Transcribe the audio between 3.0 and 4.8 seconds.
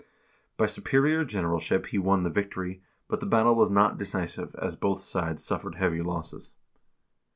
but the battle was not decisive, as